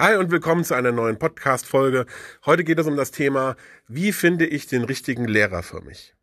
Hi 0.00 0.16
und 0.16 0.30
willkommen 0.30 0.64
zu 0.64 0.72
einer 0.72 0.92
neuen 0.92 1.18
Podcast-Folge. 1.18 2.06
Heute 2.46 2.64
geht 2.64 2.78
es 2.78 2.86
um 2.86 2.96
das 2.96 3.10
Thema, 3.10 3.54
wie 3.86 4.12
finde 4.12 4.46
ich 4.46 4.66
den 4.66 4.84
richtigen 4.84 5.26
Lehrer 5.26 5.62
für 5.62 5.82
mich? 5.82 6.14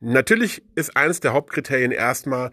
Natürlich 0.00 0.64
ist 0.74 0.96
eines 0.96 1.20
der 1.20 1.32
Hauptkriterien 1.32 1.92
erstmal, 1.92 2.50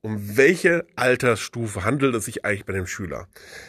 um 0.00 0.36
welche 0.36 0.84
Altersstufe 0.96 1.84
handelt 1.84 2.16
es 2.16 2.24
sich 2.24 2.44
eigentlich 2.44 2.64
bei 2.64 2.72
dem 2.72 2.88
Schüler. 2.88 3.28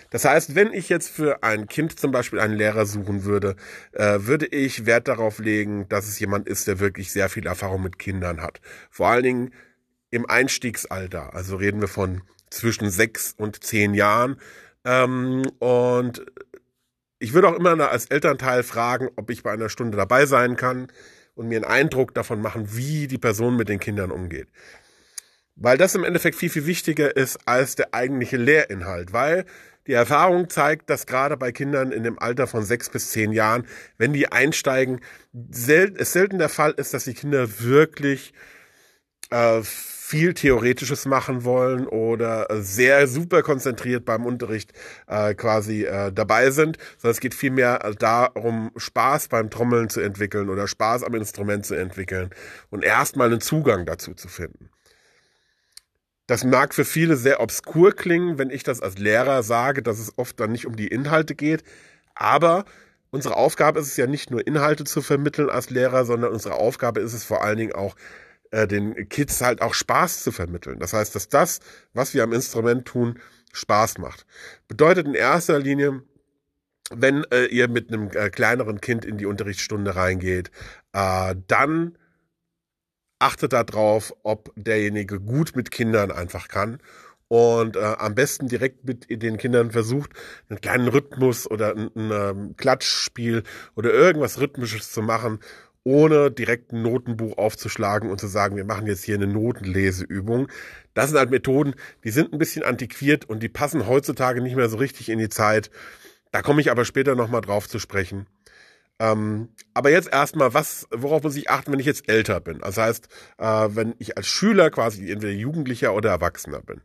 Das 0.09 0.25
heißt, 0.25 0.55
wenn 0.55 0.73
ich 0.73 0.89
jetzt 0.89 1.11
für 1.11 1.43
ein 1.43 1.67
Kind 1.67 1.99
zum 1.99 2.11
Beispiel 2.11 2.39
einen 2.39 2.55
Lehrer 2.55 2.87
suchen 2.87 3.23
würde, 3.23 3.55
äh, 3.91 4.17
würde 4.21 4.47
ich 4.47 4.87
Wert 4.87 5.07
darauf 5.07 5.37
legen, 5.37 5.87
dass 5.89 6.07
es 6.07 6.19
jemand 6.19 6.47
ist, 6.47 6.67
der 6.67 6.79
wirklich 6.79 7.11
sehr 7.11 7.29
viel 7.29 7.45
Erfahrung 7.45 7.83
mit 7.83 7.99
Kindern 7.99 8.41
hat. 8.41 8.61
Vor 8.89 9.09
allen 9.09 9.23
Dingen 9.23 9.51
im 10.11 10.29
Einstiegsalter. 10.29 11.33
Also 11.33 11.55
reden 11.55 11.81
wir 11.81 11.87
von 11.87 12.21
zwischen 12.49 12.89
sechs 12.91 13.33
und 13.37 13.63
zehn 13.63 13.93
Jahren. 13.93 14.39
Ähm, 14.85 15.43
und 15.59 16.23
ich 17.19 17.33
würde 17.33 17.47
auch 17.47 17.55
immer 17.55 17.89
als 17.89 18.05
Elternteil 18.05 18.63
fragen, 18.63 19.09
ob 19.15 19.29
ich 19.29 19.41
bei 19.41 19.51
einer 19.51 19.69
Stunde 19.69 19.97
dabei 19.97 20.25
sein 20.25 20.55
kann 20.55 20.87
und 21.33 21.47
mir 21.47 21.57
einen 21.57 21.65
Eindruck 21.65 22.13
davon 22.13 22.41
machen, 22.41 22.75
wie 22.75 23.07
die 23.07 23.17
Person 23.17 23.55
mit 23.55 23.69
den 23.69 23.79
Kindern 23.79 24.11
umgeht. 24.11 24.47
Weil 25.55 25.77
das 25.77 25.95
im 25.95 26.03
Endeffekt 26.03 26.35
viel, 26.35 26.49
viel 26.49 26.65
wichtiger 26.65 27.15
ist 27.15 27.47
als 27.47 27.75
der 27.75 27.93
eigentliche 27.93 28.37
Lehrinhalt. 28.37 29.13
Weil 29.13 29.45
die 29.87 29.93
Erfahrung 29.93 30.49
zeigt, 30.49 30.89
dass 30.89 31.05
gerade 31.05 31.37
bei 31.37 31.51
Kindern 31.51 31.91
in 31.91 32.03
dem 32.03 32.19
Alter 32.19 32.47
von 32.47 32.63
sechs 32.63 32.89
bis 32.89 33.11
zehn 33.11 33.31
Jahren, 33.31 33.65
wenn 33.97 34.13
die 34.13 34.31
einsteigen, 34.31 35.01
sel 35.49 35.93
es 35.97 36.13
selten 36.13 36.37
der 36.37 36.49
Fall 36.49 36.71
ist, 36.71 36.93
dass 36.93 37.05
die 37.05 37.13
Kinder 37.13 37.59
wirklich 37.59 38.33
äh, 39.29 39.61
viel 40.11 40.33
Theoretisches 40.33 41.05
machen 41.05 41.45
wollen 41.45 41.87
oder 41.87 42.47
sehr 42.61 43.07
super 43.07 43.43
konzentriert 43.43 44.03
beim 44.03 44.25
Unterricht 44.25 44.73
äh, 45.07 45.33
quasi 45.35 45.85
äh, 45.85 46.11
dabei 46.11 46.51
sind, 46.51 46.77
sondern 46.97 47.13
es 47.13 47.21
geht 47.21 47.33
vielmehr 47.33 47.79
darum, 47.97 48.71
Spaß 48.75 49.29
beim 49.29 49.49
Trommeln 49.49 49.89
zu 49.89 50.01
entwickeln 50.01 50.49
oder 50.49 50.67
Spaß 50.67 51.03
am 51.03 51.15
Instrument 51.15 51.65
zu 51.65 51.75
entwickeln 51.75 52.31
und 52.69 52.83
erstmal 52.83 53.27
einen 53.27 53.39
Zugang 53.39 53.85
dazu 53.85 54.13
zu 54.13 54.27
finden. 54.27 54.69
Das 56.27 56.43
mag 56.43 56.73
für 56.73 56.83
viele 56.83 57.15
sehr 57.15 57.39
obskur 57.39 57.93
klingen, 57.93 58.37
wenn 58.37 58.49
ich 58.49 58.63
das 58.63 58.81
als 58.81 58.97
Lehrer 58.97 59.43
sage, 59.43 59.81
dass 59.81 59.97
es 59.97 60.17
oft 60.17 60.37
dann 60.41 60.51
nicht 60.51 60.67
um 60.67 60.75
die 60.75 60.87
Inhalte 60.89 61.35
geht, 61.35 61.63
aber 62.15 62.65
unsere 63.11 63.37
Aufgabe 63.37 63.79
ist 63.79 63.87
es 63.87 63.95
ja 63.95 64.07
nicht 64.07 64.29
nur 64.29 64.45
Inhalte 64.45 64.83
zu 64.83 65.01
vermitteln 65.01 65.49
als 65.49 65.69
Lehrer, 65.69 66.03
sondern 66.03 66.33
unsere 66.33 66.55
Aufgabe 66.55 66.99
ist 66.99 67.13
es 67.13 67.23
vor 67.23 67.45
allen 67.45 67.57
Dingen 67.57 67.73
auch 67.73 67.95
äh, 68.51 68.67
den 68.67 69.09
Kids 69.09 69.41
halt 69.41 69.61
auch 69.61 69.73
Spaß 69.73 70.23
zu 70.23 70.31
vermitteln. 70.31 70.79
Das 70.79 70.93
heißt, 70.93 71.15
dass 71.15 71.29
das, 71.29 71.59
was 71.93 72.13
wir 72.13 72.23
am 72.23 72.33
Instrument 72.33 72.85
tun, 72.85 73.19
Spaß 73.53 73.97
macht. 73.97 74.25
Bedeutet 74.67 75.07
in 75.07 75.13
erster 75.13 75.59
Linie, 75.59 76.03
wenn 76.93 77.23
äh, 77.31 77.45
ihr 77.45 77.67
mit 77.67 77.91
einem 77.91 78.09
äh, 78.11 78.29
kleineren 78.29 78.81
Kind 78.81 79.05
in 79.05 79.17
die 79.17 79.25
Unterrichtsstunde 79.25 79.95
reingeht, 79.95 80.51
äh, 80.93 81.35
dann 81.47 81.97
achtet 83.19 83.53
darauf, 83.53 84.13
ob 84.23 84.51
derjenige 84.55 85.19
gut 85.19 85.55
mit 85.55 85.71
Kindern 85.71 86.11
einfach 86.11 86.47
kann 86.47 86.79
und 87.27 87.77
äh, 87.77 87.95
am 87.97 88.15
besten 88.15 88.49
direkt 88.49 88.83
mit 88.83 89.05
den 89.09 89.37
Kindern 89.37 89.71
versucht, 89.71 90.11
einen 90.49 90.59
kleinen 90.59 90.89
Rhythmus 90.89 91.49
oder 91.49 91.71
ein, 91.71 91.89
ein, 91.95 92.11
ein 92.11 92.37
ähm, 92.37 92.55
Klatschspiel 92.57 93.43
oder 93.75 93.93
irgendwas 93.93 94.41
Rhythmisches 94.41 94.91
zu 94.91 95.01
machen, 95.01 95.39
ohne 95.83 96.31
direkt 96.31 96.71
ein 96.71 96.81
Notenbuch 96.81 97.37
aufzuschlagen 97.37 98.09
und 98.09 98.19
zu 98.19 98.27
sagen, 98.27 98.55
wir 98.55 98.65
machen 98.65 98.87
jetzt 98.87 99.03
hier 99.03 99.15
eine 99.15 99.27
Notenleseübung. 99.27 100.47
Das 100.93 101.09
sind 101.09 101.17
halt 101.17 101.31
Methoden, 101.31 101.73
die 102.03 102.11
sind 102.11 102.33
ein 102.33 102.39
bisschen 102.39 102.63
antiquiert 102.63 103.25
und 103.25 103.41
die 103.41 103.49
passen 103.49 103.87
heutzutage 103.87 104.41
nicht 104.41 104.55
mehr 104.55 104.69
so 104.69 104.77
richtig 104.77 105.09
in 105.09 105.19
die 105.19 105.29
Zeit. 105.29 105.71
Da 106.31 106.41
komme 106.41 106.61
ich 106.61 106.71
aber 106.71 106.85
später 106.85 107.15
nochmal 107.15 107.41
drauf 107.41 107.67
zu 107.67 107.79
sprechen. 107.79 108.27
Ähm, 108.99 109.49
aber 109.73 109.89
jetzt 109.89 110.11
erstmal, 110.11 110.53
was, 110.53 110.87
worauf 110.91 111.23
muss 111.23 111.35
ich 111.35 111.49
achten, 111.49 111.71
wenn 111.71 111.79
ich 111.79 111.87
jetzt 111.87 112.07
älter 112.07 112.39
bin? 112.39 112.59
Das 112.59 112.77
heißt, 112.77 113.07
äh, 113.39 113.69
wenn 113.69 113.95
ich 113.97 114.15
als 114.17 114.27
Schüler 114.27 114.69
quasi 114.69 115.09
entweder 115.11 115.33
Jugendlicher 115.33 115.95
oder 115.95 116.11
Erwachsener 116.11 116.61
bin. 116.61 116.81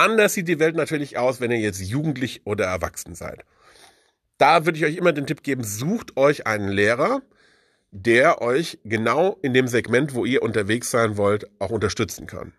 Anders 0.00 0.32
sieht 0.32 0.48
die 0.48 0.58
Welt 0.58 0.76
natürlich 0.76 1.18
aus, 1.18 1.42
wenn 1.42 1.50
ihr 1.50 1.58
jetzt 1.58 1.78
jugendlich 1.78 2.40
oder 2.46 2.64
erwachsen 2.64 3.14
seid. 3.14 3.44
Da 4.38 4.64
würde 4.64 4.78
ich 4.78 4.86
euch 4.86 4.96
immer 4.96 5.12
den 5.12 5.26
Tipp 5.26 5.42
geben, 5.42 5.62
sucht 5.62 6.16
euch 6.16 6.46
einen 6.46 6.70
Lehrer, 6.70 7.20
der 7.90 8.40
euch 8.40 8.78
genau 8.82 9.38
in 9.42 9.52
dem 9.52 9.68
Segment, 9.68 10.14
wo 10.14 10.24
ihr 10.24 10.42
unterwegs 10.42 10.90
sein 10.90 11.18
wollt, 11.18 11.50
auch 11.58 11.68
unterstützen 11.68 12.26
kann. 12.26 12.54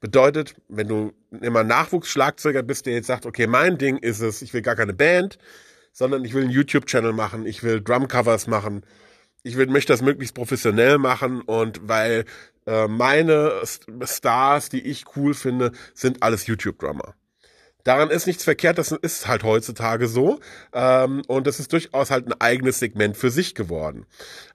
Bedeutet, 0.00 0.54
wenn 0.68 0.88
du 0.88 1.12
immer 1.42 1.64
Nachwuchsschlagzeuger 1.64 2.62
bist, 2.62 2.86
der 2.86 2.94
jetzt 2.94 3.08
sagt, 3.08 3.26
okay, 3.26 3.46
mein 3.46 3.76
Ding 3.76 3.98
ist 3.98 4.20
es, 4.20 4.40
ich 4.40 4.54
will 4.54 4.62
gar 4.62 4.74
keine 4.74 4.94
Band, 4.94 5.36
sondern 5.92 6.24
ich 6.24 6.32
will 6.32 6.44
einen 6.44 6.50
YouTube-Channel 6.50 7.12
machen, 7.12 7.44
ich 7.44 7.62
will 7.62 7.82
Drumcovers 7.82 8.46
machen, 8.46 8.86
ich 9.42 9.56
will, 9.56 9.66
möchte 9.66 9.92
das 9.92 10.02
möglichst 10.02 10.34
professionell 10.34 10.98
machen 10.98 11.40
und 11.42 11.88
weil 11.88 12.24
äh, 12.66 12.88
meine 12.88 13.62
Stars, 14.04 14.68
die 14.68 14.82
ich 14.82 15.04
cool 15.16 15.34
finde, 15.34 15.72
sind 15.94 16.22
alles 16.22 16.46
YouTube-Drummer. 16.46 17.14
Daran 17.84 18.10
ist 18.10 18.26
nichts 18.26 18.44
verkehrt, 18.44 18.78
das 18.78 18.92
ist 18.92 19.26
halt 19.26 19.42
heutzutage 19.42 20.06
so. 20.06 20.38
Ähm, 20.72 21.22
und 21.28 21.46
das 21.46 21.60
ist 21.60 21.72
durchaus 21.72 22.10
halt 22.10 22.26
ein 22.26 22.40
eigenes 22.40 22.78
Segment 22.78 23.16
für 23.16 23.30
sich 23.30 23.54
geworden. 23.54 24.06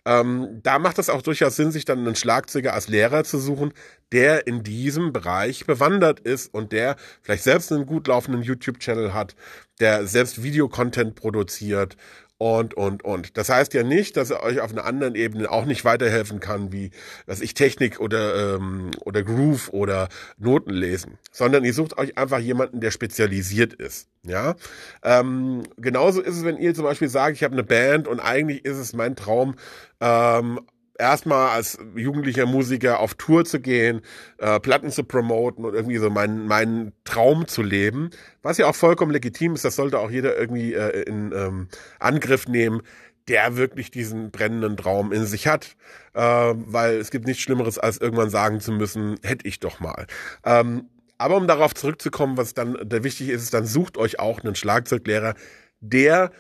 Ähm, 0.06 0.60
da 0.62 0.78
macht 0.80 1.00
es 1.00 1.10
auch 1.10 1.22
durchaus 1.22 1.56
Sinn, 1.56 1.72
sich 1.72 1.86
dann 1.86 2.00
einen 2.00 2.16
Schlagzeuger 2.16 2.74
als 2.74 2.88
Lehrer 2.88 3.24
zu 3.24 3.40
suchen, 3.40 3.74
der 4.12 4.46
in 4.46 4.64
diesem 4.64 5.12
Bereich 5.12 5.66
bewandert 5.66 6.20
ist 6.20 6.54
und 6.54 6.72
der 6.72 6.96
vielleicht 7.24 7.44
selbst 7.44 7.72
einen 7.72 7.88
gut 7.88 8.08
laufenden 8.08 8.44
YouTube-Channel 8.44 9.14
hat, 9.14 9.36
der 9.80 10.06
selbst 10.06 10.44
Videocontent 10.44 11.16
produziert 11.16 11.98
und, 12.38 12.74
und, 12.74 13.04
und. 13.04 13.38
Das 13.38 13.50
heißt 13.50 13.74
ja 13.74 13.84
nicht, 13.84 14.18
dass 14.18 14.30
er 14.30 14.44
euch 14.44 14.60
auf 14.60 14.72
einer 14.72 14.86
anderen 14.86 15.16
Ebene 15.16 15.50
auch 15.50 15.66
nicht 15.66 15.86
weiterhelfen 15.86 16.40
kann, 16.40 16.72
wie, 16.72 16.92
was 17.26 17.40
ich 17.42 17.54
Technik 17.54 18.00
oder, 18.00 18.56
ähm, 18.56 18.92
oder 19.06 19.24
Groove 19.24 19.72
oder 19.72 20.10
Noten 20.38 20.72
lesen, 20.72 21.18
sondern 21.32 21.64
ihr 21.64 21.74
sucht 21.74 21.98
euch 21.98 22.18
einfach 22.18 22.40
jemanden, 22.40 22.82
der 22.82 22.92
spezialisiert 22.92 23.74
ist. 23.74 24.10
Ja, 24.24 24.56
ähm, 25.04 25.64
genauso 25.78 26.20
ist 26.20 26.36
es, 26.36 26.44
wenn 26.44 26.58
ihr 26.58 26.74
zum 26.74 26.84
Beispiel 26.84 27.10
sagt, 27.10 27.36
ich 27.36 27.44
habe 27.44 27.54
eine 27.54 27.64
Band 27.64 28.08
und 28.08 28.20
eigentlich 28.20 28.66
ist 28.66 28.78
es 28.78 28.94
mein 28.94 29.16
Traum, 29.16 29.56
ähm, 30.02 30.60
erstmal 30.98 31.50
als 31.50 31.78
jugendlicher 31.96 32.46
Musiker 32.46 33.00
auf 33.00 33.16
Tour 33.16 33.46
zu 33.46 33.60
gehen, 33.60 34.02
äh, 34.38 34.60
Platten 34.60 34.92
zu 34.92 35.04
promoten 35.04 35.66
und 35.66 35.74
irgendwie 35.74 35.98
so 35.98 36.10
meinen, 36.10 36.48
meinen 36.48 36.94
Traum 37.04 37.48
zu 37.48 37.62
leben, 37.62 38.10
was 38.42 38.58
ja 38.58 38.68
auch 38.68 38.76
vollkommen 38.76 39.12
legitim 39.12 39.54
ist, 39.54 39.66
das 39.66 39.76
sollte 39.76 40.00
auch 40.00 40.12
jeder 40.12 40.38
irgendwie 40.38 40.74
äh, 40.74 41.02
in 41.04 41.32
ähm, 41.34 41.68
Angriff 42.00 42.48
nehmen, 42.48 42.82
der 43.28 43.58
wirklich 43.58 43.92
diesen 43.92 44.32
brennenden 44.32 44.78
Traum 44.78 45.12
in 45.12 45.26
sich 45.26 45.48
hat, 45.48 45.76
äh, 46.14 46.22
weil 46.22 46.98
es 46.98 47.12
gibt 47.12 47.26
nichts 47.26 47.42
Schlimmeres, 47.42 47.80
als 47.80 47.98
irgendwann 47.98 48.30
sagen 48.30 48.60
zu 48.60 48.72
müssen, 48.72 49.18
hätte 49.24 49.48
ich 49.48 49.60
doch 49.60 49.80
mal. 49.80 50.06
Ähm, 50.44 50.90
aber 51.18 51.38
um 51.38 51.48
darauf 51.48 51.74
zurückzukommen, 51.74 52.38
was 52.38 52.54
dann 52.54 52.78
der 52.84 53.04
wichtig 53.04 53.30
ist, 53.30 53.54
dann 53.54 53.66
sucht 53.66 53.98
euch 53.98 54.20
auch 54.20 54.44
einen 54.44 54.56
Schlagzeuglehrer, 54.56 55.34
der 55.80 56.32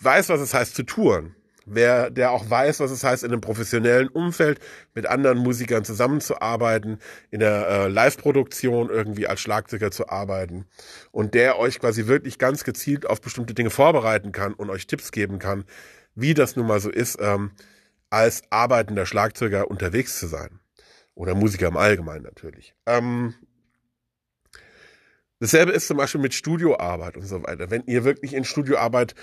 weiß, 0.00 0.28
was 0.28 0.40
es 0.40 0.54
heißt 0.54 0.74
zu 0.74 0.82
touren 0.84 1.34
Wer, 1.66 2.10
der 2.10 2.32
auch 2.32 2.48
weiß, 2.48 2.80
was 2.80 2.90
es 2.90 3.04
heißt, 3.04 3.24
in 3.24 3.30
einem 3.30 3.40
professionellen 3.40 4.08
Umfeld 4.08 4.60
mit 4.94 5.06
anderen 5.06 5.38
Musikern 5.38 5.84
zusammenzuarbeiten, 5.84 6.98
in 7.30 7.40
der 7.40 7.68
äh, 7.68 7.88
Live-Produktion 7.88 8.90
irgendwie 8.90 9.26
als 9.26 9.40
Schlagzeuger 9.40 9.90
zu 9.90 10.08
arbeiten 10.08 10.66
und 11.10 11.34
der 11.34 11.58
euch 11.58 11.78
quasi 11.78 12.06
wirklich 12.06 12.38
ganz 12.38 12.64
gezielt 12.64 13.08
auf 13.08 13.20
bestimmte 13.20 13.54
Dinge 13.54 13.70
vorbereiten 13.70 14.32
kann 14.32 14.54
und 14.54 14.70
euch 14.70 14.86
Tipps 14.86 15.12
geben 15.12 15.38
kann, 15.38 15.64
wie 16.14 16.34
das 16.34 16.56
nun 16.56 16.66
mal 16.66 16.80
so 16.80 16.90
ist, 16.90 17.18
ähm, 17.20 17.52
als 18.10 18.42
arbeitender 18.50 19.06
Schlagzeuger 19.06 19.70
unterwegs 19.70 20.18
zu 20.18 20.26
sein. 20.26 20.60
Oder 21.14 21.34
Musiker 21.34 21.68
im 21.68 21.76
Allgemeinen 21.76 22.24
natürlich. 22.24 22.74
Ähm, 22.86 23.34
Dasselbe 25.42 25.72
ist 25.72 25.88
zum 25.88 25.96
Beispiel 25.96 26.20
mit 26.20 26.34
Studioarbeit 26.34 27.16
und 27.16 27.26
so 27.26 27.42
weiter. 27.42 27.68
Wenn 27.68 27.82
ihr 27.86 28.04
wirklich 28.04 28.32
in 28.32 28.44
Studioarbeit 28.44 29.16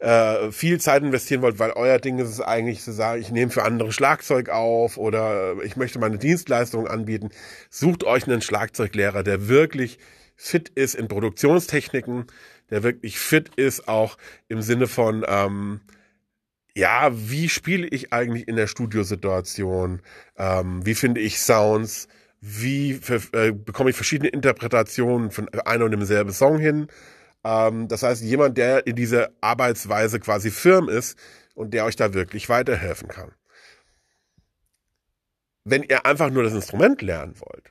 äh, 0.00 0.50
viel 0.50 0.80
Zeit 0.80 1.04
investieren 1.04 1.42
wollt, 1.42 1.60
weil 1.60 1.70
euer 1.70 2.00
Ding 2.00 2.18
ist 2.18 2.28
es 2.28 2.40
eigentlich 2.40 2.82
zu 2.82 2.90
sagen, 2.90 3.20
ich 3.20 3.30
nehme 3.30 3.52
für 3.52 3.62
andere 3.62 3.92
Schlagzeug 3.92 4.48
auf 4.48 4.98
oder 4.98 5.62
ich 5.62 5.76
möchte 5.76 6.00
meine 6.00 6.18
Dienstleistung 6.18 6.88
anbieten, 6.88 7.30
sucht 7.70 8.02
euch 8.02 8.26
einen 8.26 8.42
Schlagzeuglehrer, 8.42 9.22
der 9.22 9.46
wirklich 9.46 10.00
fit 10.34 10.70
ist 10.70 10.96
in 10.96 11.06
Produktionstechniken, 11.06 12.24
der 12.70 12.82
wirklich 12.82 13.20
fit 13.20 13.54
ist 13.54 13.86
auch 13.86 14.16
im 14.48 14.62
Sinne 14.62 14.88
von 14.88 15.24
ähm, 15.28 15.82
ja, 16.74 17.10
wie 17.12 17.48
spiele 17.48 17.86
ich 17.86 18.12
eigentlich 18.12 18.48
in 18.48 18.56
der 18.56 18.66
Studiosituation? 18.66 20.02
Ähm, 20.36 20.84
wie 20.84 20.96
finde 20.96 21.20
ich 21.20 21.38
Sounds? 21.38 22.08
Wie 22.40 22.94
für, 22.94 23.20
äh, 23.32 23.52
bekomme 23.52 23.90
ich 23.90 23.96
verschiedene 23.96 24.30
Interpretationen 24.30 25.30
von 25.30 25.48
einem 25.50 25.84
und 25.84 25.90
demselben 25.92 26.32
Song 26.32 26.58
hin. 26.58 26.88
Ähm, 27.44 27.88
das 27.88 28.02
heißt, 28.02 28.22
jemand, 28.22 28.58
der 28.58 28.86
in 28.86 28.96
dieser 28.96 29.30
Arbeitsweise 29.40 30.20
quasi 30.20 30.50
firm 30.50 30.88
ist 30.88 31.18
und 31.54 31.74
der 31.74 31.84
euch 31.84 31.96
da 31.96 32.14
wirklich 32.14 32.48
weiterhelfen 32.48 33.08
kann. 33.08 33.32
wenn 35.64 35.82
ihr 35.82 36.06
einfach 36.06 36.30
nur 36.30 36.42
das 36.42 36.52
Instrument 36.52 37.02
lernen 37.02 37.34
wollt, 37.40 37.70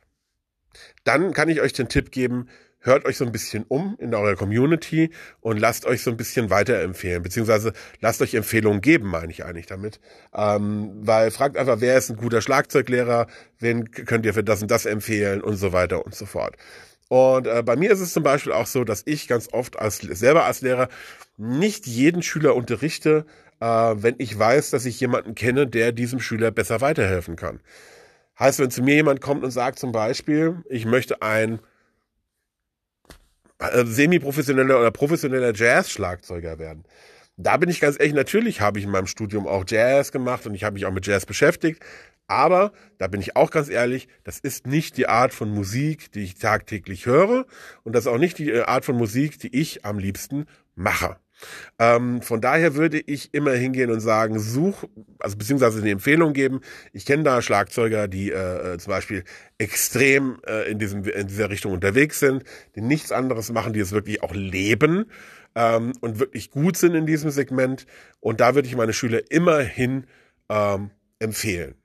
dann 1.03 1.33
kann 1.33 1.49
ich 1.49 1.61
euch 1.61 1.73
den 1.73 1.89
Tipp 1.89 2.11
geben, 2.11 2.49
hört 2.81 3.05
euch 3.05 3.17
so 3.17 3.25
ein 3.25 3.31
bisschen 3.31 3.65
um 3.67 3.95
in 3.99 4.13
eurer 4.13 4.35
Community 4.35 5.11
und 5.41 5.59
lasst 5.59 5.85
euch 5.85 6.01
so 6.01 6.11
ein 6.11 6.17
bisschen 6.17 6.49
weiterempfehlen, 6.49 7.21
beziehungsweise 7.21 7.73
lasst 7.99 8.21
euch 8.21 8.33
Empfehlungen 8.33 8.81
geben, 8.81 9.07
meine 9.07 9.31
ich 9.31 9.45
eigentlich 9.45 9.65
damit. 9.65 9.99
Ähm, 10.33 10.91
weil 11.01 11.31
fragt 11.31 11.57
einfach, 11.57 11.81
wer 11.81 11.97
ist 11.97 12.09
ein 12.09 12.17
guter 12.17 12.41
Schlagzeuglehrer, 12.41 13.27
wen 13.59 13.91
könnt 13.91 14.25
ihr 14.25 14.33
für 14.33 14.43
das 14.43 14.61
und 14.61 14.71
das 14.71 14.85
empfehlen 14.85 15.41
und 15.41 15.57
so 15.57 15.73
weiter 15.73 16.05
und 16.05 16.15
so 16.15 16.25
fort. 16.25 16.55
Und 17.09 17.47
äh, 17.47 17.63
bei 17.63 17.75
mir 17.75 17.91
ist 17.91 18.01
es 18.01 18.13
zum 18.13 18.23
Beispiel 18.23 18.53
auch 18.53 18.67
so, 18.67 18.83
dass 18.83 19.01
ich 19.05 19.27
ganz 19.27 19.49
oft 19.51 19.79
als 19.79 19.97
selber 19.97 20.45
als 20.45 20.61
Lehrer 20.61 20.89
nicht 21.37 21.87
jeden 21.87 22.21
Schüler 22.21 22.55
unterrichte, 22.55 23.25
äh, 23.59 23.65
wenn 23.65 24.15
ich 24.19 24.37
weiß, 24.37 24.69
dass 24.69 24.85
ich 24.85 24.99
jemanden 24.99 25.35
kenne, 25.35 25.67
der 25.67 25.91
diesem 25.91 26.19
Schüler 26.19 26.51
besser 26.51 26.81
weiterhelfen 26.81 27.35
kann. 27.35 27.61
Heißt, 28.39 28.59
wenn 28.59 28.71
zu 28.71 28.83
mir 28.83 28.95
jemand 28.95 29.21
kommt 29.21 29.43
und 29.43 29.51
sagt 29.51 29.79
zum 29.79 29.91
Beispiel, 29.91 30.63
ich 30.69 30.85
möchte 30.85 31.21
ein 31.21 31.59
äh, 33.59 33.85
semi-professioneller 33.85 34.79
oder 34.79 34.91
professioneller 34.91 35.53
Jazz-Schlagzeuger 35.53 36.59
werden. 36.59 36.83
Da 37.37 37.57
bin 37.57 37.69
ich 37.69 37.79
ganz 37.79 37.97
ehrlich, 37.97 38.13
natürlich 38.13 38.61
habe 38.61 38.79
ich 38.79 38.85
in 38.85 38.91
meinem 38.91 39.07
Studium 39.07 39.47
auch 39.47 39.63
Jazz 39.67 40.11
gemacht 40.11 40.45
und 40.45 40.55
ich 40.55 40.63
habe 40.63 40.73
mich 40.73 40.85
auch 40.85 40.91
mit 40.91 41.07
Jazz 41.07 41.25
beschäftigt. 41.25 41.83
Aber 42.27 42.73
da 42.97 43.07
bin 43.07 43.21
ich 43.21 43.35
auch 43.35 43.49
ganz 43.49 43.69
ehrlich, 43.69 44.07
das 44.23 44.39
ist 44.39 44.67
nicht 44.67 44.97
die 44.97 45.07
Art 45.07 45.33
von 45.33 45.49
Musik, 45.49 46.11
die 46.11 46.19
ich 46.19 46.35
tagtäglich 46.35 47.05
höre 47.05 47.45
und 47.83 47.93
das 47.93 48.05
ist 48.05 48.11
auch 48.11 48.17
nicht 48.17 48.37
die 48.37 48.51
äh, 48.51 48.63
Art 48.63 48.85
von 48.85 48.95
Musik, 48.95 49.39
die 49.39 49.55
ich 49.55 49.83
am 49.83 49.99
liebsten 49.99 50.45
mache. 50.75 51.17
Ähm, 51.77 52.21
von 52.21 52.41
daher 52.41 52.75
würde 52.75 52.99
ich 52.99 53.33
immer 53.33 53.51
hingehen 53.51 53.91
und 53.91 53.99
sagen, 53.99 54.39
such, 54.39 54.85
also 55.19 55.37
beziehungsweise 55.37 55.79
eine 55.79 55.91
Empfehlung 55.91 56.33
geben. 56.33 56.61
Ich 56.93 57.05
kenne 57.05 57.23
da 57.23 57.41
Schlagzeuger, 57.41 58.07
die 58.07 58.31
äh, 58.31 58.73
äh, 58.73 58.77
zum 58.77 58.91
Beispiel 58.91 59.23
extrem 59.57 60.39
äh, 60.45 60.69
in, 60.69 60.79
diesem, 60.79 61.03
in 61.03 61.27
dieser 61.27 61.49
Richtung 61.49 61.71
unterwegs 61.71 62.19
sind, 62.19 62.43
die 62.75 62.81
nichts 62.81 63.11
anderes 63.11 63.51
machen, 63.51 63.73
die 63.73 63.79
es 63.79 63.91
wirklich 63.91 64.23
auch 64.23 64.33
leben 64.33 65.05
ähm, 65.55 65.93
und 66.01 66.19
wirklich 66.19 66.51
gut 66.51 66.77
sind 66.77 66.95
in 66.95 67.05
diesem 67.05 67.31
Segment. 67.31 67.85
Und 68.19 68.39
da 68.41 68.55
würde 68.55 68.67
ich 68.67 68.75
meine 68.75 68.93
Schüler 68.93 69.21
immerhin 69.31 70.05
ähm, 70.49 70.91
empfehlen. 71.19 71.75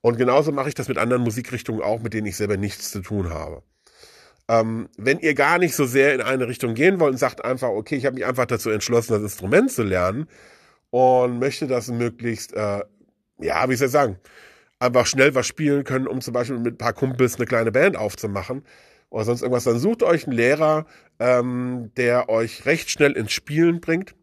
Und 0.00 0.16
genauso 0.16 0.52
mache 0.52 0.68
ich 0.68 0.74
das 0.74 0.88
mit 0.88 0.98
anderen 0.98 1.22
Musikrichtungen 1.22 1.82
auch, 1.82 2.02
mit 2.02 2.14
denen 2.14 2.26
ich 2.26 2.36
selber 2.36 2.56
nichts 2.56 2.90
zu 2.90 3.00
tun 3.00 3.30
habe. 3.30 3.62
Ähm, 4.50 4.88
wenn 4.98 5.20
ihr 5.20 5.34
gar 5.34 5.58
nicht 5.58 5.76
so 5.76 5.84
sehr 5.84 6.12
in 6.12 6.20
eine 6.20 6.48
Richtung 6.48 6.74
gehen 6.74 6.98
wollt 6.98 7.12
und 7.12 7.18
sagt 7.18 7.44
einfach, 7.44 7.68
okay, 7.68 7.94
ich 7.94 8.04
habe 8.04 8.16
mich 8.16 8.26
einfach 8.26 8.46
dazu 8.46 8.70
entschlossen, 8.70 9.12
das 9.12 9.22
Instrument 9.22 9.70
zu 9.70 9.84
lernen 9.84 10.26
und 10.90 11.38
möchte 11.38 11.68
das 11.68 11.86
möglichst, 11.86 12.52
äh, 12.54 12.80
ja, 13.38 13.68
wie 13.68 13.76
soll 13.76 13.86
ich 13.86 13.92
sagen, 13.92 14.18
einfach 14.80 15.06
schnell 15.06 15.36
was 15.36 15.46
spielen 15.46 15.84
können, 15.84 16.08
um 16.08 16.20
zum 16.20 16.34
Beispiel 16.34 16.58
mit 16.58 16.74
ein 16.74 16.78
paar 16.78 16.94
Kumpels 16.94 17.36
eine 17.36 17.46
kleine 17.46 17.70
Band 17.70 17.96
aufzumachen 17.96 18.64
oder 19.08 19.24
sonst 19.24 19.42
irgendwas, 19.42 19.62
dann 19.62 19.78
sucht 19.78 20.02
euch 20.02 20.26
einen 20.26 20.36
Lehrer, 20.36 20.84
ähm, 21.20 21.92
der 21.96 22.28
euch 22.28 22.66
recht 22.66 22.90
schnell 22.90 23.12
ins 23.12 23.30
Spielen 23.30 23.80
bringt. 23.80 24.16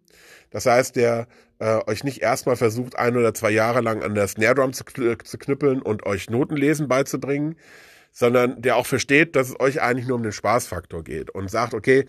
Das 0.49 0.65
heißt, 0.65 0.97
der 0.97 1.27
äh, 1.59 1.79
euch 1.87 2.03
nicht 2.03 2.21
erstmal 2.21 2.57
versucht, 2.57 2.97
ein 2.97 3.15
oder 3.15 3.33
zwei 3.33 3.51
Jahre 3.51 3.79
lang 3.79 4.03
an 4.03 4.13
der 4.13 4.27
Snare 4.27 4.55
Drum 4.55 4.73
zu, 4.73 4.83
zu 4.83 5.37
knüppeln 5.37 5.81
und 5.81 6.05
euch 6.05 6.29
Notenlesen 6.29 6.89
beizubringen, 6.89 7.55
sondern 8.17 8.59
der 8.63 8.77
auch 8.77 8.87
versteht, 8.87 9.35
dass 9.35 9.49
es 9.49 9.59
euch 9.59 9.79
eigentlich 9.79 10.07
nur 10.07 10.17
um 10.17 10.23
den 10.23 10.31
Spaßfaktor 10.31 11.03
geht 11.03 11.29
und 11.29 11.51
sagt, 11.51 11.75
okay, 11.75 12.07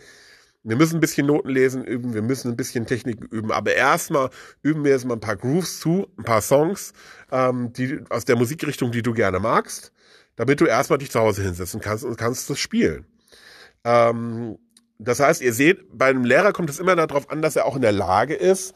wir 0.63 0.75
müssen 0.77 0.97
ein 0.97 1.01
bisschen 1.01 1.27
Notenlesen 1.27 1.85
üben, 1.85 2.15
wir 2.15 2.23
müssen 2.23 2.51
ein 2.51 2.57
bisschen 2.57 2.87
Technik 2.87 3.23
üben, 3.31 3.53
aber 3.53 3.75
erstmal 3.75 4.31
üben 4.63 4.85
wir 4.85 4.93
jetzt 4.93 5.05
mal 5.05 5.15
ein 5.15 5.21
paar 5.21 5.37
Grooves 5.37 5.81
zu, 5.81 6.07
ein 6.17 6.25
paar 6.25 6.41
Songs, 6.41 6.95
ähm, 7.31 7.75
die 7.75 8.01
aus 8.09 8.25
der 8.25 8.37
Musikrichtung, 8.37 8.91
die 8.91 9.03
du 9.03 9.13
gerne 9.13 9.39
magst, 9.39 9.93
damit 10.37 10.63
du 10.63 10.65
erstmal 10.65 10.99
dich 10.99 11.11
zu 11.11 11.21
Hause 11.21 11.43
hinsetzen 11.43 11.83
kannst 11.83 12.05
und 12.05 12.17
kannst 12.17 12.49
das 12.49 12.59
spielen. 12.59 13.05
Ähm, 13.85 14.57
das 14.99 15.21
heißt, 15.21 15.43
ihr 15.43 15.53
seht, 15.53 15.85
bei 15.93 16.07
einem 16.07 16.25
Lehrer 16.25 16.55
kommt 16.55 16.71
es 16.71 16.79
immer 16.79 16.97
darauf 16.97 17.29
an, 17.29 17.43
dass 17.43 17.55
er 17.55 17.67
auch 17.67 17.77
in 17.77 17.83
der 17.83 17.93
Lage 17.93 18.35
ist, 18.35 18.75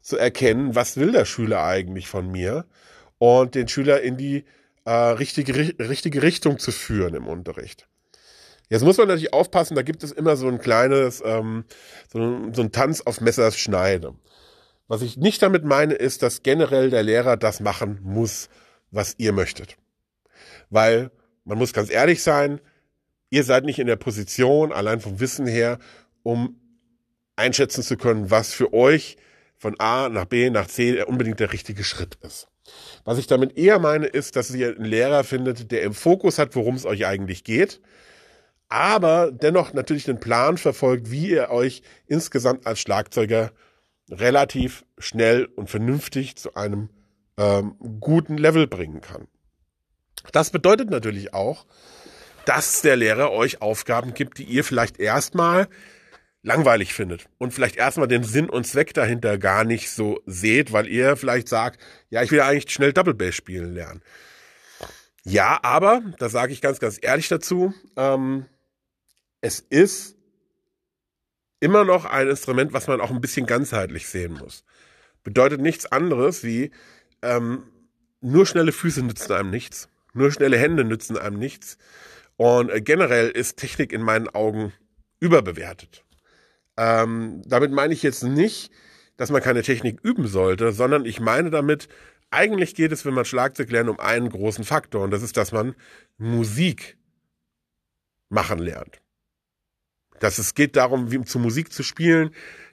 zu 0.00 0.16
erkennen, 0.16 0.74
was 0.74 0.96
will 0.96 1.12
der 1.12 1.26
Schüler 1.26 1.64
eigentlich 1.64 2.08
von 2.08 2.32
mir 2.32 2.64
und 3.18 3.56
den 3.56 3.68
Schüler 3.68 4.00
in 4.00 4.16
die 4.16 4.46
äh, 4.84 4.92
richtige, 4.92 5.54
richtige 5.78 6.22
Richtung 6.22 6.58
zu 6.58 6.72
führen 6.72 7.14
im 7.14 7.26
Unterricht. 7.26 7.88
Jetzt 8.68 8.82
muss 8.84 8.96
man 8.96 9.08
natürlich 9.08 9.34
aufpassen, 9.34 9.74
da 9.74 9.82
gibt 9.82 10.02
es 10.02 10.12
immer 10.12 10.36
so 10.36 10.48
ein 10.48 10.58
kleines, 10.58 11.22
ähm, 11.24 11.64
so, 12.10 12.18
ein, 12.18 12.54
so 12.54 12.62
ein 12.62 12.72
Tanz 12.72 13.02
auf 13.02 13.20
Messers 13.20 13.58
Schneide. 13.58 14.14
Was 14.88 15.02
ich 15.02 15.16
nicht 15.16 15.42
damit 15.42 15.64
meine, 15.64 15.94
ist, 15.94 16.22
dass 16.22 16.42
generell 16.42 16.90
der 16.90 17.02
Lehrer 17.02 17.36
das 17.36 17.60
machen 17.60 18.00
muss, 18.02 18.48
was 18.90 19.14
ihr 19.18 19.32
möchtet. 19.32 19.76
Weil 20.70 21.10
man 21.44 21.58
muss 21.58 21.72
ganz 21.72 21.90
ehrlich 21.90 22.22
sein, 22.22 22.60
ihr 23.30 23.44
seid 23.44 23.64
nicht 23.64 23.78
in 23.78 23.86
der 23.86 23.96
Position, 23.96 24.72
allein 24.72 25.00
vom 25.00 25.20
Wissen 25.20 25.46
her, 25.46 25.78
um 26.22 26.58
einschätzen 27.36 27.82
zu 27.82 27.96
können, 27.96 28.30
was 28.30 28.52
für 28.52 28.72
euch 28.72 29.16
von 29.56 29.78
A 29.80 30.08
nach 30.08 30.24
B 30.24 30.50
nach 30.50 30.66
C 30.66 31.02
unbedingt 31.02 31.40
der 31.40 31.52
richtige 31.52 31.84
Schritt 31.84 32.16
ist. 32.22 32.48
Was 33.04 33.18
ich 33.18 33.26
damit 33.26 33.56
eher 33.58 33.78
meine, 33.78 34.06
ist, 34.06 34.36
dass 34.36 34.50
ihr 34.50 34.76
einen 34.76 34.84
Lehrer 34.84 35.24
findet, 35.24 35.72
der 35.72 35.82
im 35.82 35.94
Fokus 35.94 36.38
hat, 36.38 36.54
worum 36.54 36.76
es 36.76 36.86
euch 36.86 37.06
eigentlich 37.06 37.44
geht, 37.44 37.80
aber 38.68 39.30
dennoch 39.32 39.74
natürlich 39.74 40.08
einen 40.08 40.20
Plan 40.20 40.56
verfolgt, 40.56 41.10
wie 41.10 41.30
ihr 41.30 41.50
euch 41.50 41.82
insgesamt 42.06 42.66
als 42.66 42.80
Schlagzeuger 42.80 43.52
relativ 44.10 44.84
schnell 44.98 45.44
und 45.44 45.68
vernünftig 45.68 46.36
zu 46.36 46.54
einem 46.54 46.88
ähm, 47.36 47.76
guten 48.00 48.38
Level 48.38 48.66
bringen 48.66 49.00
kann. 49.00 49.28
Das 50.32 50.50
bedeutet 50.50 50.90
natürlich 50.90 51.34
auch, 51.34 51.66
dass 52.44 52.82
der 52.82 52.96
Lehrer 52.96 53.30
euch 53.32 53.60
Aufgaben 53.60 54.14
gibt, 54.14 54.38
die 54.38 54.44
ihr 54.44 54.64
vielleicht 54.64 54.98
erstmal 54.98 55.68
langweilig 56.42 56.92
findet 56.92 57.28
und 57.38 57.54
vielleicht 57.54 57.76
erstmal 57.76 58.08
den 58.08 58.24
Sinn 58.24 58.50
und 58.50 58.66
Zweck 58.66 58.94
dahinter 58.94 59.38
gar 59.38 59.64
nicht 59.64 59.90
so 59.90 60.20
seht, 60.26 60.72
weil 60.72 60.88
ihr 60.88 61.16
vielleicht 61.16 61.48
sagt, 61.48 61.80
ja, 62.10 62.22
ich 62.22 62.30
will 62.30 62.40
eigentlich 62.40 62.72
schnell 62.72 62.92
Double 62.92 63.14
Bass 63.14 63.34
spielen 63.34 63.74
lernen. 63.74 64.02
Ja, 65.24 65.60
aber, 65.62 66.02
da 66.18 66.28
sage 66.28 66.52
ich 66.52 66.60
ganz, 66.60 66.80
ganz 66.80 66.98
ehrlich 67.00 67.28
dazu, 67.28 67.72
ähm, 67.96 68.46
es 69.40 69.60
ist 69.60 70.16
immer 71.60 71.84
noch 71.84 72.04
ein 72.04 72.28
Instrument, 72.28 72.72
was 72.72 72.88
man 72.88 73.00
auch 73.00 73.10
ein 73.10 73.20
bisschen 73.20 73.46
ganzheitlich 73.46 74.08
sehen 74.08 74.32
muss. 74.32 74.64
Bedeutet 75.22 75.60
nichts 75.60 75.86
anderes 75.86 76.42
wie, 76.42 76.72
ähm, 77.22 77.62
nur 78.20 78.46
schnelle 78.46 78.72
Füße 78.72 79.02
nützen 79.04 79.32
einem 79.32 79.50
nichts, 79.50 79.88
nur 80.12 80.32
schnelle 80.32 80.58
Hände 80.58 80.84
nützen 80.84 81.16
einem 81.16 81.38
nichts. 81.38 81.78
Und 82.36 82.70
äh, 82.70 82.80
generell 82.80 83.28
ist 83.28 83.58
Technik 83.58 83.92
in 83.92 84.02
meinen 84.02 84.28
Augen 84.28 84.72
überbewertet. 85.20 86.04
Ähm, 86.76 87.42
damit 87.44 87.72
meine 87.72 87.92
ich 87.92 88.02
jetzt 88.02 88.22
nicht, 88.22 88.72
dass 89.16 89.30
man 89.30 89.42
keine 89.42 89.62
Technik 89.62 90.00
üben 90.02 90.26
sollte, 90.26 90.72
sondern 90.72 91.04
ich 91.04 91.20
meine 91.20 91.50
damit, 91.50 91.88
eigentlich 92.30 92.74
geht 92.74 92.92
es, 92.92 93.04
wenn 93.04 93.14
man 93.14 93.24
Schlagzeug 93.24 93.70
lernt, 93.70 93.90
um 93.90 94.00
einen 94.00 94.30
großen 94.30 94.64
Faktor 94.64 95.04
und 95.04 95.10
das 95.10 95.22
ist, 95.22 95.36
dass 95.36 95.52
man 95.52 95.74
Musik 96.16 96.96
machen 98.30 98.58
lernt. 98.58 99.00
Dass 100.18 100.38
es 100.38 100.54
geht 100.54 100.76
darum, 100.76 101.12
wie 101.12 101.22
zu 101.24 101.38
Musik 101.38 101.72
zu 101.72 101.82
spielen, 101.82 102.30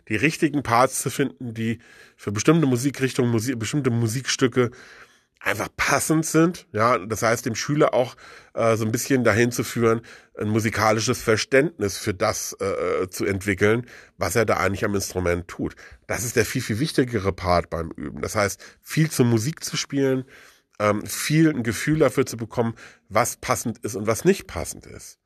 die 0.08 0.16
richtigen 0.16 0.64
Parts 0.64 1.02
zu 1.02 1.10
finden, 1.10 1.54
die 1.54 1.80
für 2.16 2.32
bestimmte 2.32 2.68
Musikrichtungen, 2.68 3.32
Musik, 3.32 3.60
bestimmte 3.60 3.90
Musikstücke 3.90 4.72
einfach 5.40 5.70
passend 5.76 6.26
sind. 6.26 6.68
Ja, 6.72 6.98
das 6.98 7.24
heißt, 7.24 7.46
dem 7.46 7.56
Schüler 7.56 7.94
auch 7.94 8.16
äh, 8.54 8.76
so 8.76 8.86
ein 8.86 8.92
bisschen 8.92 9.24
dahin 9.24 9.52
zu 9.52 9.64
führen, 9.64 10.02
ein 10.38 10.50
musikalisches 10.50 11.22
Verständnis 11.22 11.98
für 11.98 12.14
das 12.14 12.56
äh, 12.60 13.10
zu 13.10 13.26
entwickeln, 13.26 13.86
was 14.18 14.36
er 14.36 14.46
da 14.46 14.58
eigentlich 14.58 14.86
am 14.86 14.96
Instrument 14.96 15.48
tut. 15.48 15.76
Das 16.08 16.24
ist 16.24 16.36
der 16.36 16.46
viel, 16.46 16.62
viel 16.62 16.80
wichtigere 16.80 17.32
Part 17.32 17.70
beim 17.70 17.92
Üben. 17.92 18.22
Das 18.22 18.36
heißt, 18.36 18.62
viel 18.82 19.10
zur 19.10 19.26
Musik 19.26 19.64
zu 19.64 19.78
spielen, 19.78 20.26
ähm, 20.80 21.06
viel 21.06 21.50
ein 21.50 21.64
Gefühl 21.64 22.00
dafür 22.00 22.26
zu 22.26 22.38
bekommen, 22.38 22.76
was 23.08 23.38
passend 23.38 23.80
ist 23.80 23.96
und 23.96 24.08
was 24.08 24.26
nicht 24.26 24.48
passend 24.48 24.86
ist. 24.86 25.20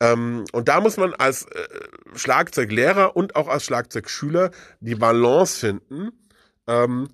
Ähm, 0.00 0.44
und 0.52 0.68
da 0.68 0.80
muss 0.80 0.98
man 0.98 1.14
als 1.14 1.46
äh, 1.46 1.68
Schlagzeuglehrer 2.14 3.16
und 3.16 3.34
auch 3.34 3.48
als 3.48 3.64
Schlagzeugschüler 3.64 4.50
die 4.80 4.94
Balance 4.94 5.58
finden, 5.58 6.10
ähm, 6.66 7.08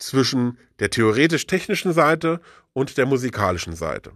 zwischen 0.00 0.58
der 0.80 0.90
theoretisch-technischen 0.90 1.92
Seite 1.92 2.40
und 2.72 2.98
der 2.98 3.06
musikalischen 3.06 3.76
Seite. 3.76 4.12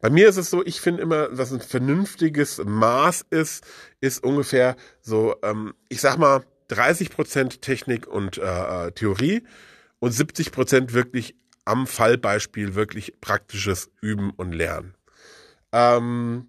Bei 0.00 0.10
mir 0.10 0.28
ist 0.28 0.36
es 0.36 0.50
so, 0.50 0.64
ich 0.64 0.80
finde 0.80 1.02
immer, 1.02 1.28
was 1.36 1.52
ein 1.52 1.60
vernünftiges 1.60 2.62
Maß 2.64 3.26
ist, 3.30 3.64
ist 4.00 4.22
ungefähr 4.22 4.76
so, 5.00 5.34
ähm, 5.42 5.74
ich 5.88 6.00
sag 6.00 6.18
mal, 6.18 6.44
30 6.68 7.10
Prozent 7.10 7.62
Technik 7.62 8.06
und 8.06 8.38
äh, 8.38 8.86
äh 8.86 8.92
Theorie 8.92 9.42
und 9.98 10.12
70 10.12 10.52
Prozent 10.52 10.92
wirklich 10.92 11.34
am 11.64 11.86
Fallbeispiel 11.86 12.74
wirklich 12.74 13.20
praktisches 13.20 13.90
Üben 14.00 14.30
und 14.30 14.52
Lernen. 14.52 14.94
Ähm, 15.72 16.48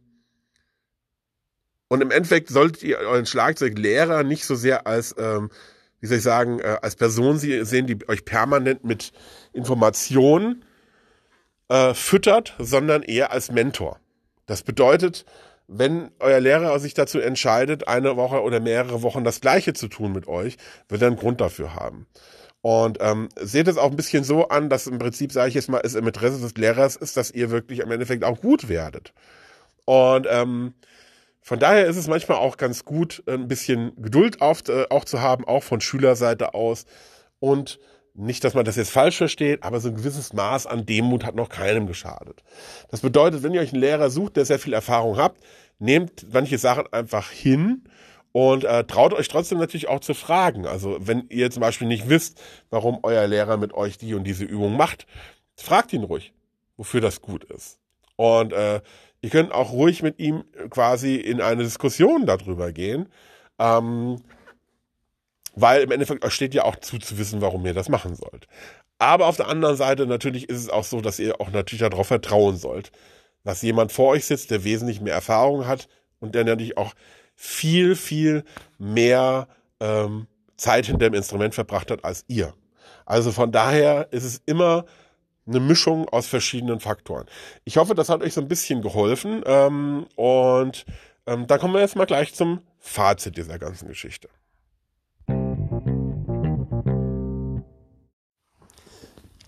und 1.88 2.02
im 2.02 2.12
Endeffekt 2.12 2.50
solltet 2.50 2.84
ihr 2.84 3.00
euren 3.00 3.26
Schlagzeuglehrer 3.26 4.24
nicht 4.24 4.46
so 4.46 4.56
sehr 4.56 4.86
als 4.86 5.16
ähm, 5.18 5.50
wie 6.00 6.08
soll 6.08 6.18
ich 6.18 6.24
sagen, 6.24 6.60
äh, 6.60 6.78
als 6.82 6.96
Person 6.96 7.38
sehen, 7.38 7.88
die 7.88 7.98
euch 8.08 8.26
permanent 8.26 8.84
mit 8.84 9.12
Informationen 9.54 10.64
äh, 11.70 11.94
füttert, 11.94 12.56
sondern 12.60 13.04
eher 13.04 13.32
als 13.32 13.52
Mentor. 13.52 14.00
Das 14.46 14.64
bedeutet, 14.64 15.26
wenn 15.68 16.10
euer 16.20 16.40
Lehrer 16.40 16.80
sich 16.80 16.96
dazu 16.96 17.20
entscheidet, 17.20 17.88
eine 17.88 18.18
Woche 18.18 18.42
oder 18.42 18.60
mehrere 18.60 19.04
Wochen 19.04 19.24
das 19.24 19.40
Gleiche 19.40 19.74
zu 19.74 19.88
tun 19.88 20.12
mit 20.12 20.28
euch, 20.28 20.58
wird 20.88 21.02
er 21.02 21.08
einen 21.08 21.18
Grund 21.18 21.42
dafür 21.42 21.76
haben. 21.76 22.08
Und 22.62 22.98
ähm, 23.00 23.30
seht 23.40 23.68
es 23.68 23.78
auch 23.78 23.92
ein 23.92 23.96
bisschen 23.96 24.24
so 24.24 24.50
an, 24.50 24.70
dass 24.70 24.88
im 24.88 24.98
Prinzip, 24.98 25.32
sage 25.32 25.50
ich 25.50 25.54
jetzt 25.54 25.70
mal, 25.70 25.82
es 25.84 25.96
im 25.96 26.08
Interesse 26.08 26.42
des 26.42 26.56
Lehrers 26.56 26.96
ist, 26.96 27.16
dass 27.16 27.32
ihr 27.32 27.52
wirklich 27.52 27.80
im 27.80 27.92
Endeffekt 27.92 28.24
auch 28.24 28.42
gut 28.42 28.68
werdet. 28.68 29.14
Und 29.86 30.28
ähm, 30.30 30.74
von 31.42 31.60
daher 31.60 31.88
ist 31.88 31.98
es 31.98 32.08
manchmal 32.08 32.38
auch 32.38 32.58
ganz 32.58 32.86
gut, 32.86 33.24
ein 33.28 33.48
bisschen 33.48 33.94
Geduld 33.96 34.42
auf, 34.42 34.68
äh, 34.68 34.86
auch 34.90 35.06
zu 35.06 35.22
haben, 35.22 35.46
auch 35.46 35.64
von 35.64 35.82
Schülerseite 35.82 36.54
aus. 36.54 36.86
Und 37.40 37.80
nicht, 38.14 38.44
dass 38.44 38.54
man 38.54 38.66
das 38.66 38.76
jetzt 38.76 38.92
falsch 38.92 39.18
versteht, 39.18 39.64
aber 39.64 39.80
so 39.80 39.90
ein 39.90 39.96
gewisses 39.96 40.34
Maß 40.34 40.68
an 40.68 40.86
Demut 40.86 41.26
hat 41.26 41.36
noch 41.36 41.50
keinem 41.50 41.88
geschadet. 41.88 42.44
Das 42.90 43.02
bedeutet, 43.02 43.44
wenn 43.44 43.54
ihr 43.54 43.62
euch 43.62 43.72
einen 43.72 43.82
Lehrer 43.82 44.10
sucht, 44.10 44.36
der 44.36 44.46
sehr 44.46 44.60
viel 44.60 44.74
Erfahrung 44.74 45.18
habt, 45.18 45.42
nehmt 45.80 46.26
manche 46.34 46.58
Sachen 46.58 46.92
einfach 46.92 47.32
hin 47.32 47.86
und 48.32 48.64
äh, 48.64 48.84
traut 48.84 49.14
euch 49.14 49.28
trotzdem 49.28 49.58
natürlich 49.58 49.88
auch 49.88 50.02
zu 50.02 50.14
fragen. 50.14 50.68
Also 50.68 50.98
wenn 51.00 51.28
ihr 51.30 51.50
zum 51.50 51.62
Beispiel 51.62 51.88
nicht 51.88 52.10
wisst, 52.10 52.40
warum 52.70 53.00
euer 53.04 53.26
Lehrer 53.28 53.58
mit 53.58 53.74
euch 53.74 53.98
die 53.98 54.14
und 54.14 54.26
diese 54.26 54.44
Übung 54.44 54.76
macht, 54.76 55.08
fragt 55.56 55.94
ihn 55.94 56.04
ruhig, 56.04 56.34
wofür 56.78 57.02
das 57.02 57.22
gut 57.22 57.44
ist. 57.46 57.80
Und 58.18 58.52
äh, 58.52 58.82
ihr 59.22 59.30
könnt 59.30 59.52
auch 59.52 59.72
ruhig 59.72 60.02
mit 60.02 60.20
ihm 60.20 60.44
quasi 60.70 61.16
in 61.16 61.42
eine 61.42 61.64
Diskussion 61.64 62.26
darüber 62.26 62.72
gehen. 62.72 63.10
Ähm, 63.58 64.22
weil 65.56 65.82
im 65.82 65.92
Endeffekt 65.92 66.32
steht 66.32 66.54
ja 66.54 66.64
auch 66.64 66.78
zu, 66.78 67.00
zu 67.00 67.18
wissen, 67.18 67.42
warum 67.42 67.66
ihr 67.66 67.74
das 67.74 67.90
machen 67.90 68.16
sollt. 68.16 68.48
Aber 68.98 69.28
auf 69.28 69.38
der 69.38 69.48
anderen 69.48 69.76
Seite 69.76 70.06
natürlich 70.06 70.50
ist 70.50 70.58
es 70.58 70.70
auch 70.70 70.84
so, 70.84 71.02
dass 71.02 71.20
ihr 71.20 71.40
auch 71.42 71.52
natürlich 71.52 71.88
darauf 71.90 72.08
vertrauen 72.08 72.58
sollt, 72.58 72.92
dass 73.44 73.62
jemand 73.62 73.92
vor 73.92 74.10
euch 74.10 74.26
sitzt, 74.26 74.52
der 74.52 74.64
wesentlich 74.64 75.02
mehr 75.02 75.14
Erfahrung 75.14 75.68
hat 75.68 75.88
und 76.20 76.36
der 76.36 76.44
natürlich 76.44 76.78
auch 76.78 76.94
viel, 77.36 77.96
viel 77.96 78.44
mehr 78.78 79.48
ähm, 79.80 80.28
Zeit 80.58 80.86
hinter 80.86 81.10
dem 81.10 81.14
Instrument 81.14 81.56
verbracht 81.56 81.92
hat 81.92 82.04
als 82.04 82.26
ihr. 82.28 82.54
Also 83.06 83.32
von 83.32 83.52
daher 83.52 84.10
ist 84.12 84.26
es 84.26 84.42
immer 84.46 84.86
eine 85.50 85.60
Mischung 85.60 86.08
aus 86.10 86.28
verschiedenen 86.28 86.80
Faktoren. 86.80 87.26
Ich 87.66 87.78
hoffe, 87.78 87.96
das 87.96 88.10
hat 88.10 88.22
euch 88.22 88.34
so 88.34 88.42
ein 88.42 88.48
bisschen 88.48 88.82
geholfen. 88.82 89.44
Ähm, 89.46 90.06
und 90.16 90.86
ähm, 91.26 91.48
dann 91.48 91.60
kommen 91.60 91.74
wir 91.74 91.82
jetzt 91.82 91.96
mal 91.96 92.06
gleich 92.06 92.34
zum 92.34 92.62
Fazit 92.80 93.38
dieser 93.38 93.60
ganzen 93.60 93.88
Geschichte. 93.88 94.30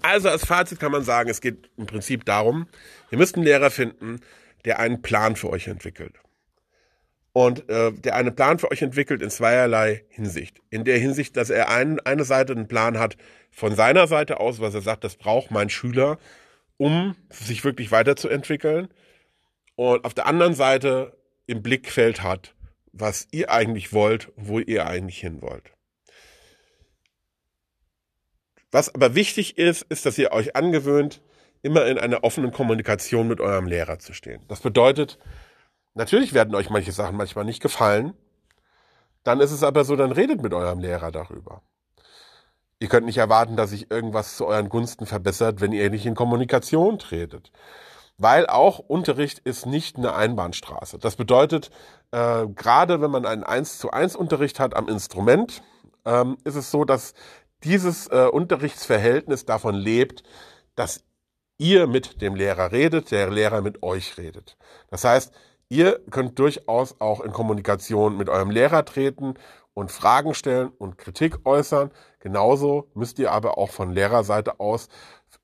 Also 0.01 0.29
als 0.29 0.45
Fazit 0.45 0.79
kann 0.79 0.91
man 0.91 1.03
sagen, 1.03 1.29
es 1.29 1.41
geht 1.41 1.69
im 1.77 1.85
Prinzip 1.85 2.25
darum, 2.25 2.67
ihr 3.11 3.17
müsst 3.17 3.35
einen 3.35 3.45
Lehrer 3.45 3.69
finden, 3.69 4.19
der 4.65 4.79
einen 4.79 5.01
Plan 5.01 5.35
für 5.35 5.49
euch 5.49 5.67
entwickelt. 5.67 6.19
Und 7.33 7.69
äh, 7.69 7.93
der 7.93 8.15
einen 8.15 8.35
Plan 8.35 8.59
für 8.59 8.71
euch 8.71 8.81
entwickelt 8.81 9.21
in 9.21 9.29
zweierlei 9.29 10.03
Hinsicht. 10.09 10.59
In 10.69 10.83
der 10.83 10.97
Hinsicht, 10.97 11.37
dass 11.37 11.49
er 11.49 11.69
ein, 11.69 11.99
eine 12.01 12.25
Seite 12.25 12.53
einen 12.53 12.67
Plan 12.67 12.99
hat 12.99 13.15
von 13.51 13.75
seiner 13.75 14.07
Seite 14.07 14.39
aus, 14.39 14.59
was 14.59 14.73
er 14.73 14.81
sagt, 14.81 15.03
das 15.03 15.15
braucht 15.15 15.49
mein 15.49 15.69
Schüler, 15.69 16.17
um 16.77 17.15
sich 17.29 17.63
wirklich 17.63 17.91
weiterzuentwickeln. 17.91 18.89
Und 19.75 20.03
auf 20.03 20.13
der 20.13 20.25
anderen 20.25 20.55
Seite 20.55 21.17
im 21.47 21.61
Blickfeld 21.61 22.21
hat, 22.21 22.53
was 22.91 23.27
ihr 23.31 23.49
eigentlich 23.49 23.93
wollt, 23.93 24.31
wo 24.35 24.59
ihr 24.59 24.87
eigentlich 24.87 25.19
hin 25.19 25.41
wollt. 25.41 25.73
Was 28.71 28.93
aber 28.93 29.15
wichtig 29.15 29.57
ist, 29.57 29.83
ist, 29.83 30.05
dass 30.05 30.17
ihr 30.17 30.31
euch 30.31 30.55
angewöhnt, 30.55 31.21
immer 31.61 31.85
in 31.85 31.97
einer 31.97 32.23
offenen 32.23 32.51
Kommunikation 32.51 33.27
mit 33.27 33.39
eurem 33.39 33.67
Lehrer 33.67 33.99
zu 33.99 34.13
stehen. 34.13 34.41
Das 34.47 34.61
bedeutet, 34.61 35.19
natürlich 35.93 36.33
werden 36.33 36.55
euch 36.55 36.69
manche 36.69 36.91
Sachen 36.91 37.17
manchmal 37.17 37.45
nicht 37.45 37.61
gefallen. 37.61 38.13
Dann 39.23 39.39
ist 39.39 39.51
es 39.51 39.63
aber 39.63 39.83
so, 39.83 39.95
dann 39.95 40.11
redet 40.11 40.41
mit 40.41 40.53
eurem 40.53 40.79
Lehrer 40.79 41.11
darüber. 41.11 41.61
Ihr 42.79 42.87
könnt 42.87 43.05
nicht 43.05 43.19
erwarten, 43.19 43.55
dass 43.55 43.69
sich 43.69 43.91
irgendwas 43.91 44.37
zu 44.37 44.47
euren 44.47 44.67
Gunsten 44.67 45.05
verbessert, 45.05 45.61
wenn 45.61 45.71
ihr 45.71 45.89
nicht 45.91 46.07
in 46.07 46.15
Kommunikation 46.15 46.97
tretet. 46.97 47.51
Weil 48.17 48.47
auch 48.47 48.79
Unterricht 48.79 49.39
ist 49.39 49.67
nicht 49.67 49.97
eine 49.97 50.15
Einbahnstraße. 50.15 50.97
Das 50.97 51.15
bedeutet, 51.15 51.69
äh, 52.11 52.47
gerade 52.47 52.99
wenn 52.99 53.11
man 53.11 53.27
einen 53.27 53.43
1 53.43 53.77
zu 53.77 53.91
1 53.91 54.15
Unterricht 54.15 54.59
hat 54.59 54.75
am 54.75 54.87
Instrument, 54.87 55.61
ähm, 56.05 56.37
ist 56.43 56.55
es 56.55 56.71
so, 56.71 56.83
dass 56.83 57.13
dieses 57.63 58.07
äh, 58.07 58.27
Unterrichtsverhältnis 58.31 59.45
davon 59.45 59.75
lebt, 59.75 60.23
dass 60.75 61.03
ihr 61.59 61.85
mit 61.85 62.21
dem 62.21 62.33
Lehrer 62.33 62.71
redet, 62.71 63.11
der 63.11 63.29
Lehrer 63.29 63.61
mit 63.61 63.83
euch 63.83 64.17
redet. 64.17 64.57
Das 64.89 65.03
heißt, 65.03 65.31
ihr 65.71 66.01
könnt 66.11 66.37
durchaus 66.37 66.99
auch 66.99 67.21
in 67.21 67.31
Kommunikation 67.31 68.17
mit 68.17 68.29
eurem 68.29 68.51
Lehrer 68.51 68.83
treten 68.83 69.35
und 69.73 69.89
Fragen 69.89 70.33
stellen 70.33 70.69
und 70.77 70.97
Kritik 70.97 71.45
äußern. 71.45 71.91
Genauso 72.19 72.89
müsst 72.93 73.19
ihr 73.19 73.31
aber 73.31 73.57
auch 73.57 73.69
von 73.69 73.91
Lehrerseite 73.91 74.59
aus 74.59 74.89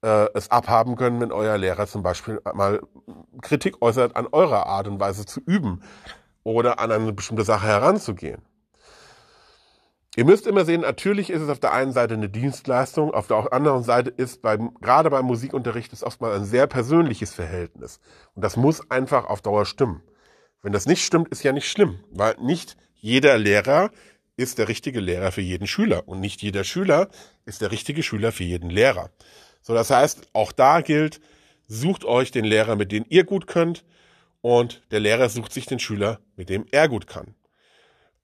äh, 0.04 0.28
es 0.34 0.52
abhaben 0.52 0.98
können, 0.98 1.22
wenn 1.22 1.32
euer 1.32 1.58
Lehrer 1.58 1.88
zum 1.88 2.04
Beispiel 2.04 2.42
mal 2.54 2.82
Kritik 3.42 3.82
äußert 3.82 4.18
an 4.18 4.28
eurer 4.32 4.66
Art 4.66 4.90
und 4.90 5.00
Weise 5.00 5.26
zu 5.26 5.40
üben 5.40 5.82
oder 6.44 6.80
an 6.80 6.92
eine 6.92 7.14
bestimmte 7.14 7.44
Sache 7.44 7.68
heranzugehen. 7.68 8.42
Ihr 10.18 10.26
müsst 10.26 10.46
immer 10.46 10.66
sehen, 10.66 10.82
natürlich 10.82 11.30
ist 11.30 11.44
es 11.44 11.50
auf 11.50 11.60
der 11.60 11.74
einen 11.74 11.94
Seite 11.94 12.16
eine 12.16 12.28
Dienstleistung, 12.28 13.14
auf 13.14 13.28
der 13.28 13.54
anderen 13.54 13.84
Seite 13.84 14.10
ist 14.10 14.42
beim, 14.42 14.74
gerade 14.82 15.10
beim 15.10 15.26
Musikunterricht 15.26 15.94
ist 15.94 16.04
oftmal 16.04 16.34
ein 16.34 16.44
sehr 16.44 16.68
persönliches 16.68 17.34
Verhältnis. 17.34 18.00
Und 18.34 18.44
das 18.44 18.58
muss 18.58 18.90
einfach 18.92 19.26
auf 19.26 19.42
Dauer 19.42 19.66
stimmen. 19.66 20.02
Wenn 20.62 20.74
das 20.74 20.86
nicht 20.86 21.06
stimmt, 21.06 21.30
ist 21.30 21.44
ja 21.44 21.52
nicht 21.52 21.70
schlimm, 21.70 22.00
weil 22.12 22.36
nicht 22.40 22.78
jeder 22.96 23.38
Lehrer 23.38 23.92
ist 24.38 24.58
der 24.58 24.68
richtige 24.68 25.00
Lehrer 25.00 25.32
für 25.32 25.42
jeden 25.42 25.68
Schüler 25.68 26.08
und 26.08 26.20
nicht 26.20 26.42
jeder 26.42 26.64
Schüler 26.64 27.10
ist 27.46 27.62
der 27.62 27.72
richtige 27.72 28.04
Schüler 28.04 28.32
für 28.32 28.44
jeden 28.44 28.70
Lehrer. 28.70 29.12
So, 29.62 29.74
das 29.74 29.90
heißt, 29.90 30.30
auch 30.34 30.52
da 30.52 30.82
gilt, 30.82 31.20
sucht 31.68 32.06
euch 32.06 32.32
den 32.32 32.46
Lehrer, 32.46 32.76
mit 32.76 32.92
dem 32.92 33.06
ihr 33.10 33.24
gut 33.24 33.48
könnt 33.48 33.84
und 34.42 34.82
der 34.92 35.00
Lehrer 35.00 35.30
sucht 35.30 35.52
sich 35.52 35.66
den 35.66 35.80
Schüler, 35.80 36.20
mit 36.36 36.50
dem 36.50 36.66
er 36.72 36.88
gut 36.88 37.08
kann. 37.08 37.36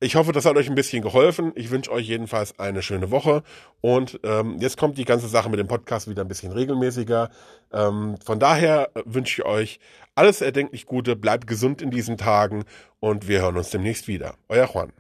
Ich 0.04 0.18
hoffe, 0.18 0.34
das 0.34 0.44
hat 0.44 0.58
euch 0.58 0.68
ein 0.68 0.76
bisschen 0.76 1.02
geholfen. 1.02 1.54
Ich 1.56 1.72
wünsche 1.72 1.90
euch 1.90 2.06
jedenfalls 2.06 2.60
eine 2.60 2.82
schöne 2.82 3.10
Woche. 3.10 3.42
Und 3.80 4.20
ähm, 4.24 4.58
jetzt 4.60 4.76
kommt 4.78 4.98
die 4.98 5.06
ganze 5.06 5.30
Sache 5.30 5.50
mit 5.50 5.62
dem 5.62 5.70
Podcast 5.70 6.10
wieder 6.10 6.26
ein 6.26 6.28
bisschen 6.28 6.52
regelmäßiger. 6.52 7.30
Ähm, 7.72 8.18
von 8.18 8.38
daher 8.38 8.90
wünsche 9.06 9.42
ich 9.42 9.48
euch 9.48 9.80
alles 10.14 10.42
erdenklich 10.42 10.86
Gute. 10.88 11.16
Bleibt 11.16 11.48
gesund 11.48 11.82
in 11.82 11.90
diesen 11.90 12.18
Tagen 12.18 12.66
und 13.00 13.30
wir 13.30 13.40
hören 13.40 13.56
uns 13.56 13.70
demnächst 13.70 14.10
wieder. 14.10 14.36
Euer 14.50 14.70
Juan. 14.74 14.92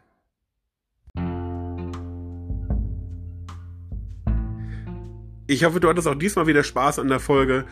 Ich 5.45 5.65
hoffe, 5.65 5.81
du 5.81 5.89
hattest 5.89 6.07
auch 6.07 6.15
diesmal 6.15 6.47
wieder 6.47 6.63
Spaß 6.63 6.99
an 6.99 7.09
der 7.09 7.19
Folge. 7.19 7.65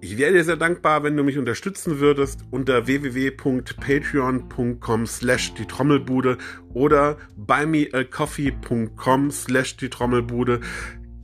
Ich 0.00 0.18
wäre 0.18 0.32
dir 0.32 0.42
sehr 0.44 0.56
dankbar, 0.56 1.04
wenn 1.04 1.16
du 1.16 1.24
mich 1.24 1.38
unterstützen 1.38 2.00
würdest 2.00 2.40
unter 2.50 2.86
www.patreon.com 2.86 5.06
slash 5.06 5.54
die 5.54 5.64
Trommelbude 5.64 6.36
oder 6.74 7.16
buymeacoffee.com 7.36 9.30
slash 9.30 9.78
die 9.78 9.88
Trommelbude 9.88 10.60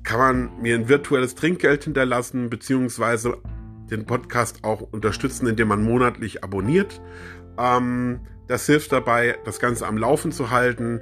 kann 0.02 0.18
man 0.18 0.50
mir 0.60 0.74
ein 0.74 0.88
virtuelles 0.88 1.34
Trinkgeld 1.34 1.84
hinterlassen, 1.84 2.50
beziehungsweise 2.50 3.38
den 3.90 4.06
Podcast 4.06 4.64
auch 4.64 4.80
unterstützen, 4.80 5.46
indem 5.46 5.68
man 5.68 5.82
monatlich 5.82 6.42
abonniert. 6.42 7.00
Ähm, 7.58 8.20
das 8.48 8.66
hilft 8.66 8.92
dabei, 8.92 9.36
das 9.44 9.60
Ganze 9.60 9.86
am 9.86 9.98
Laufen 9.98 10.32
zu 10.32 10.50
halten. 10.50 11.00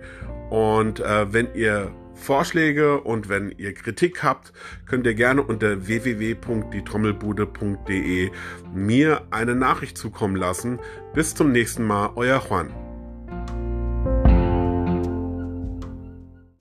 Und 0.50 1.00
äh, 1.00 1.32
wenn 1.32 1.54
ihr 1.54 1.92
Vorschläge 2.20 3.00
und 3.00 3.28
wenn 3.28 3.50
ihr 3.50 3.74
Kritik 3.74 4.22
habt, 4.22 4.52
könnt 4.86 5.04
ihr 5.06 5.14
gerne 5.14 5.42
unter 5.42 5.86
www.dietrommelbude.de 5.86 8.30
mir 8.74 9.22
eine 9.30 9.56
Nachricht 9.56 9.96
zukommen 9.98 10.36
lassen. 10.36 10.78
Bis 11.14 11.34
zum 11.34 11.52
nächsten 11.52 11.86
Mal, 11.86 12.12
euer 12.14 12.42
Juan. 12.48 12.79